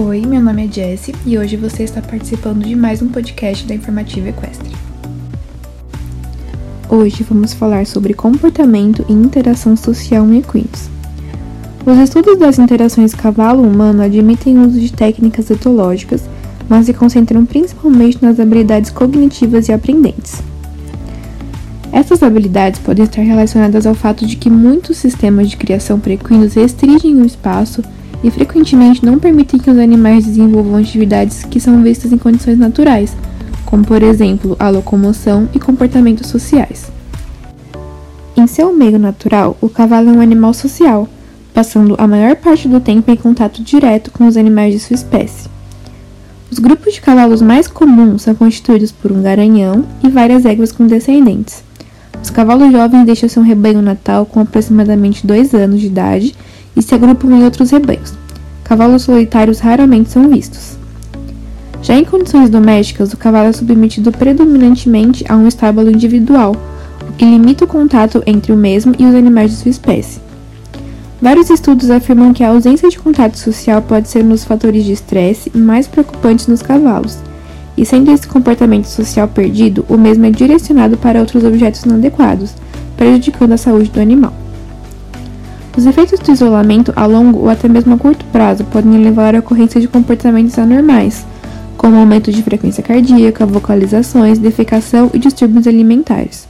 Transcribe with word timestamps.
Oi, 0.00 0.24
meu 0.24 0.40
nome 0.40 0.64
é 0.64 0.70
Jessie 0.70 1.12
e 1.26 1.36
hoje 1.36 1.56
você 1.56 1.82
está 1.82 2.00
participando 2.00 2.64
de 2.64 2.76
mais 2.76 3.02
um 3.02 3.08
podcast 3.08 3.66
da 3.66 3.74
Informativa 3.74 4.28
Equestre. 4.28 4.70
Hoje 6.88 7.24
vamos 7.24 7.52
falar 7.52 7.84
sobre 7.84 8.14
comportamento 8.14 9.04
e 9.08 9.12
interação 9.12 9.76
social 9.76 10.24
em 10.28 10.38
equinos. 10.38 10.88
Os 11.84 11.98
estudos 11.98 12.38
das 12.38 12.60
interações 12.60 13.12
cavalo-humano 13.12 14.00
admitem 14.00 14.58
o 14.58 14.68
uso 14.68 14.78
de 14.78 14.92
técnicas 14.92 15.50
etológicas, 15.50 16.22
mas 16.68 16.86
se 16.86 16.94
concentram 16.94 17.44
principalmente 17.44 18.22
nas 18.22 18.38
habilidades 18.38 18.92
cognitivas 18.92 19.68
e 19.68 19.72
aprendentes. 19.72 20.40
Essas 21.90 22.22
habilidades 22.22 22.78
podem 22.78 23.04
estar 23.04 23.22
relacionadas 23.22 23.84
ao 23.84 23.96
fato 23.96 24.24
de 24.24 24.36
que 24.36 24.48
muitos 24.48 24.96
sistemas 24.96 25.50
de 25.50 25.56
criação 25.56 25.98
para 25.98 26.12
equinos 26.12 26.54
restringem 26.54 27.20
o 27.20 27.26
espaço 27.26 27.82
e 28.22 28.30
frequentemente 28.30 29.04
não 29.04 29.18
permitem 29.18 29.60
que 29.60 29.70
os 29.70 29.78
animais 29.78 30.24
desenvolvam 30.24 30.76
atividades 30.76 31.44
que 31.44 31.60
são 31.60 31.82
vistas 31.82 32.12
em 32.12 32.18
condições 32.18 32.58
naturais, 32.58 33.16
como 33.64 33.84
por 33.84 34.02
exemplo 34.02 34.56
a 34.58 34.68
locomoção 34.68 35.48
e 35.54 35.58
comportamentos 35.58 36.28
sociais. 36.28 36.90
Em 38.36 38.46
seu 38.46 38.72
meio 38.74 38.98
natural, 38.98 39.56
o 39.60 39.68
cavalo 39.68 40.10
é 40.10 40.12
um 40.12 40.20
animal 40.20 40.54
social, 40.54 41.08
passando 41.52 41.96
a 41.98 42.06
maior 42.06 42.36
parte 42.36 42.68
do 42.68 42.80
tempo 42.80 43.10
em 43.10 43.16
contato 43.16 43.62
direto 43.62 44.10
com 44.12 44.26
os 44.26 44.36
animais 44.36 44.72
de 44.72 44.80
sua 44.80 44.94
espécie. 44.94 45.48
Os 46.50 46.58
grupos 46.58 46.94
de 46.94 47.00
cavalos 47.00 47.42
mais 47.42 47.66
comuns 47.66 48.22
são 48.22 48.34
constituídos 48.34 48.90
por 48.90 49.12
um 49.12 49.20
garanhão 49.22 49.84
e 50.02 50.08
várias 50.08 50.46
éguas 50.46 50.72
com 50.72 50.86
descendentes. 50.86 51.62
Os 52.22 52.30
cavalos 52.30 52.72
jovens 52.72 53.04
deixam 53.04 53.28
seu 53.28 53.42
rebanho 53.42 53.82
natal 53.82 54.24
com 54.24 54.40
aproximadamente 54.40 55.26
dois 55.26 55.52
anos 55.52 55.80
de 55.80 55.86
idade 55.86 56.34
e 56.78 56.82
se 56.82 56.94
agrupam 56.94 57.28
em 57.36 57.44
outros 57.44 57.70
rebanhos. 57.70 58.14
Cavalos 58.62 59.02
solitários 59.02 59.58
raramente 59.58 60.10
são 60.10 60.28
vistos. 60.28 60.78
Já 61.82 61.94
em 61.96 62.04
condições 62.04 62.48
domésticas, 62.48 63.12
o 63.12 63.16
cavalo 63.16 63.48
é 63.48 63.52
submetido 63.52 64.12
predominantemente 64.12 65.24
a 65.28 65.36
um 65.36 65.48
estábulo 65.48 65.90
individual, 65.90 66.56
o 67.08 67.12
que 67.12 67.24
limita 67.24 67.64
o 67.64 67.68
contato 67.68 68.22
entre 68.26 68.52
o 68.52 68.56
mesmo 68.56 68.94
e 68.98 69.04
os 69.04 69.14
animais 69.14 69.50
de 69.50 69.56
sua 69.56 69.70
espécie. 69.70 70.20
Vários 71.20 71.50
estudos 71.50 71.90
afirmam 71.90 72.32
que 72.32 72.44
a 72.44 72.50
ausência 72.50 72.88
de 72.88 72.98
contato 72.98 73.36
social 73.36 73.82
pode 73.82 74.08
ser 74.08 74.24
um 74.24 74.28
dos 74.28 74.44
fatores 74.44 74.84
de 74.84 74.92
estresse 74.92 75.50
mais 75.56 75.88
preocupantes 75.88 76.46
nos 76.46 76.62
cavalos, 76.62 77.18
e 77.76 77.84
sendo 77.84 78.10
esse 78.12 78.26
comportamento 78.26 78.86
social 78.86 79.26
perdido, 79.26 79.84
o 79.88 79.96
mesmo 79.96 80.26
é 80.26 80.30
direcionado 80.30 80.96
para 80.96 81.20
outros 81.20 81.42
objetos 81.44 81.84
inadequados, 81.84 82.52
prejudicando 82.96 83.52
a 83.52 83.56
saúde 83.56 83.90
do 83.90 84.00
animal. 84.00 84.32
Os 85.76 85.86
efeitos 85.86 86.18
do 86.18 86.32
isolamento 86.32 86.92
a 86.96 87.06
longo 87.06 87.40
ou 87.40 87.48
até 87.48 87.68
mesmo 87.68 87.94
a 87.94 87.98
curto 87.98 88.24
prazo 88.26 88.64
podem 88.64 89.02
levar 89.02 89.34
à 89.34 89.38
ocorrência 89.38 89.80
de 89.80 89.88
comportamentos 89.88 90.58
anormais, 90.58 91.24
como 91.76 91.96
aumento 91.96 92.32
de 92.32 92.42
frequência 92.42 92.82
cardíaca, 92.82 93.46
vocalizações, 93.46 94.38
defecação 94.38 95.10
e 95.14 95.18
distúrbios 95.18 95.66
alimentares. 95.66 96.48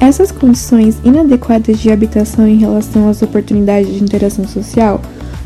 Essas 0.00 0.30
condições 0.30 0.96
inadequadas 1.04 1.80
de 1.80 1.90
habitação 1.90 2.46
em 2.46 2.56
relação 2.56 3.08
às 3.08 3.20
oportunidades 3.20 3.92
de 3.92 4.02
interação 4.02 4.46
social 4.46 5.00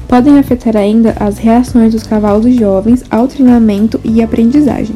podem 0.06 0.38
afetar 0.38 0.76
ainda 0.76 1.16
as 1.18 1.38
reações 1.38 1.94
dos 1.94 2.02
cavalos 2.02 2.54
jovens 2.54 3.02
ao 3.10 3.26
treinamento 3.26 3.98
e 4.04 4.22
aprendizagem. 4.22 4.94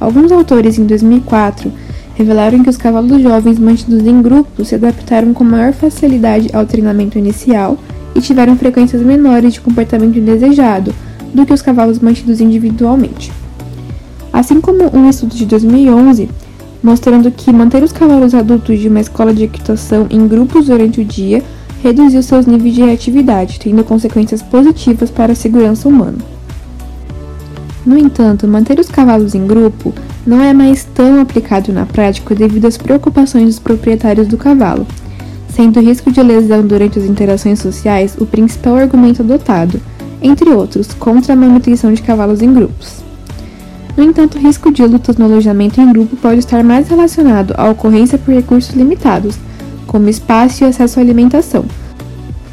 Alguns 0.00 0.32
autores, 0.32 0.76
em 0.76 0.86
2004, 0.86 1.72
revelaram 2.14 2.62
que 2.62 2.70
os 2.70 2.76
cavalos 2.76 3.22
jovens 3.22 3.58
mantidos 3.58 4.06
em 4.06 4.22
grupo 4.22 4.64
se 4.64 4.74
adaptaram 4.74 5.34
com 5.34 5.44
maior 5.44 5.72
facilidade 5.72 6.48
ao 6.52 6.66
treinamento 6.66 7.18
inicial 7.18 7.76
e 8.14 8.20
tiveram 8.20 8.56
frequências 8.56 9.02
menores 9.02 9.54
de 9.54 9.60
comportamento 9.60 10.18
indesejado 10.18 10.94
do 11.32 11.44
que 11.44 11.52
os 11.52 11.62
cavalos 11.62 11.98
mantidos 11.98 12.40
individualmente. 12.40 13.32
Assim 14.32 14.60
como 14.60 14.96
um 14.96 15.08
estudo 15.08 15.34
de 15.34 15.46
2011 15.46 16.28
mostrando 16.84 17.30
que 17.30 17.50
manter 17.50 17.82
os 17.82 17.92
cavalos 17.92 18.34
adultos 18.34 18.78
de 18.78 18.88
uma 18.88 19.00
escola 19.00 19.32
de 19.32 19.44
equitação 19.44 20.06
em 20.10 20.28
grupos 20.28 20.66
durante 20.66 21.00
o 21.00 21.04
dia 21.04 21.42
reduziu 21.82 22.22
seus 22.22 22.44
níveis 22.44 22.74
de 22.74 22.82
reatividade, 22.82 23.58
tendo 23.58 23.82
consequências 23.82 24.42
positivas 24.42 25.10
para 25.10 25.32
a 25.32 25.34
segurança 25.34 25.88
humana. 25.88 26.18
No 27.86 27.96
entanto, 27.96 28.46
manter 28.46 28.78
os 28.78 28.88
cavalos 28.88 29.34
em 29.34 29.46
grupo 29.46 29.94
não 30.26 30.42
é 30.42 30.52
mais 30.52 30.84
tão 30.84 31.20
aplicado 31.20 31.72
na 31.72 31.84
prática 31.84 32.34
devido 32.34 32.66
às 32.66 32.76
preocupações 32.76 33.46
dos 33.46 33.58
proprietários 33.58 34.26
do 34.26 34.38
cavalo, 34.38 34.86
sendo 35.48 35.78
o 35.78 35.82
risco 35.82 36.10
de 36.10 36.22
lesão 36.22 36.66
durante 36.66 36.98
as 36.98 37.04
interações 37.04 37.58
sociais 37.58 38.16
o 38.18 38.26
principal 38.26 38.76
argumento 38.76 39.22
adotado, 39.22 39.80
entre 40.22 40.50
outros, 40.50 40.92
contra 40.94 41.34
a 41.34 41.36
manutenção 41.36 41.92
de 41.92 42.02
cavalos 42.02 42.42
em 42.42 42.52
grupos. 42.52 43.04
No 43.96 44.02
entanto, 44.02 44.36
o 44.36 44.40
risco 44.40 44.72
de 44.72 44.84
lutas 44.84 45.16
no 45.16 45.26
alojamento 45.26 45.80
em 45.80 45.92
grupo 45.92 46.16
pode 46.16 46.40
estar 46.40 46.64
mais 46.64 46.88
relacionado 46.88 47.54
à 47.56 47.70
ocorrência 47.70 48.18
por 48.18 48.34
recursos 48.34 48.74
limitados, 48.74 49.36
como 49.86 50.08
espaço 50.08 50.64
e 50.64 50.66
acesso 50.66 50.98
à 50.98 51.02
alimentação, 51.02 51.64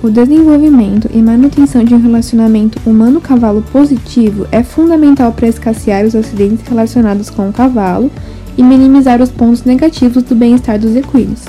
o 0.04 0.10
desenvolvimento 0.10 1.08
e 1.14 1.22
manutenção 1.22 1.84
de 1.84 1.94
um 1.94 2.02
relacionamento 2.02 2.80
humano-cavalo 2.90 3.62
positivo 3.72 4.48
é 4.52 4.64
fundamental 4.64 5.32
para 5.32 5.48
escassear 5.48 6.06
os 6.06 6.16
acidentes 6.16 6.68
relacionados 6.68 7.30
com 7.30 7.48
o 7.48 7.54
cavalo 7.54 8.10
e 8.58 8.64
minimizar 8.64 9.22
os 9.22 9.30
pontos 9.30 9.64
negativos 9.64 10.24
do 10.24 10.36
bem-estar 10.36 10.80
dos 10.80 10.96
equinos. 10.96 11.44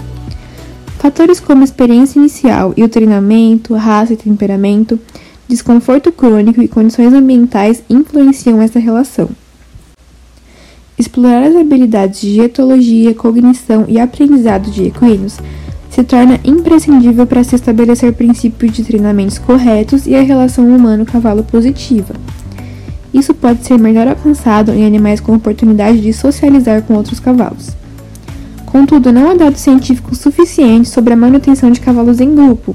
Fatores 0.98 1.40
como 1.40 1.64
experiência 1.64 2.18
inicial 2.18 2.74
e 2.76 2.84
o 2.84 2.88
treinamento, 2.88 3.74
raça 3.74 4.12
e 4.12 4.16
temperamento, 4.16 5.00
desconforto 5.48 6.12
crônico 6.12 6.62
e 6.62 6.68
condições 6.68 7.12
ambientais 7.12 7.82
influenciam 7.88 8.60
essa 8.60 8.78
relação. 8.78 9.30
Explorar 10.98 11.42
as 11.42 11.56
habilidades 11.56 12.20
de 12.20 12.40
etologia, 12.40 13.14
cognição 13.14 13.86
e 13.88 13.98
aprendizado 13.98 14.70
de 14.70 14.84
equinos 14.84 15.38
se 15.92 16.02
torna 16.02 16.40
imprescindível 16.42 17.26
para 17.26 17.44
se 17.44 17.54
estabelecer 17.54 18.14
princípios 18.14 18.72
de 18.72 18.82
treinamentos 18.82 19.38
corretos 19.38 20.06
e 20.06 20.14
a 20.14 20.22
relação 20.22 20.66
humano-cavalo 20.66 21.44
positiva. 21.44 22.14
Isso 23.12 23.34
pode 23.34 23.62
ser 23.66 23.78
melhor 23.78 24.08
alcançado 24.08 24.72
em 24.72 24.86
animais 24.86 25.20
com 25.20 25.34
oportunidade 25.34 26.00
de 26.00 26.14
socializar 26.14 26.80
com 26.82 26.94
outros 26.94 27.20
cavalos. 27.20 27.72
Contudo, 28.64 29.12
não 29.12 29.30
há 29.30 29.34
dados 29.34 29.60
científicos 29.60 30.16
suficientes 30.16 30.90
sobre 30.90 31.12
a 31.12 31.16
manutenção 31.16 31.70
de 31.70 31.78
cavalos 31.78 32.20
em 32.20 32.34
grupo, 32.34 32.74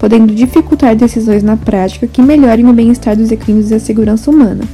podendo 0.00 0.34
dificultar 0.34 0.96
decisões 0.96 1.44
na 1.44 1.56
prática 1.56 2.08
que 2.08 2.20
melhorem 2.20 2.68
o 2.68 2.72
bem-estar 2.72 3.16
dos 3.16 3.30
equinos 3.30 3.70
e 3.70 3.76
a 3.76 3.80
segurança 3.80 4.28
humana. 4.28 4.64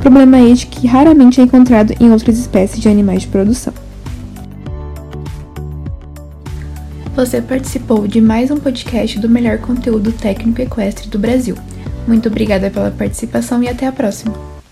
Problema 0.00 0.40
este 0.40 0.66
que 0.66 0.88
raramente 0.88 1.40
é 1.40 1.44
encontrado 1.44 1.94
em 2.00 2.10
outras 2.10 2.36
espécies 2.38 2.80
de 2.80 2.88
animais 2.88 3.22
de 3.22 3.28
produção. 3.28 3.72
Você 7.14 7.42
participou 7.42 8.06
de 8.06 8.20
mais 8.20 8.50
um 8.50 8.56
podcast 8.56 9.18
do 9.18 9.28
melhor 9.28 9.58
conteúdo 9.58 10.12
técnico 10.12 10.62
equestre 10.62 11.08
do 11.08 11.18
Brasil. 11.18 11.56
Muito 12.06 12.28
obrigada 12.28 12.70
pela 12.70 12.90
participação 12.90 13.62
e 13.62 13.68
até 13.68 13.86
a 13.86 13.92
próxima! 13.92 14.49